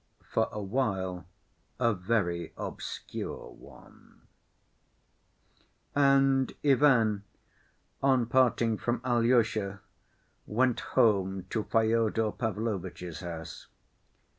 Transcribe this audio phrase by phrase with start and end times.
[0.31, 1.27] For Awhile
[1.79, 4.21] A Very Obscure One
[5.93, 7.23] And Ivan,
[8.01, 9.79] on parting from Alyosha,
[10.47, 13.67] went home to Fyodor Pavlovitch's house.